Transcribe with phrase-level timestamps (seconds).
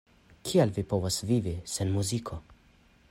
[0.49, 2.41] Kiel vi povas vivi sen muziko?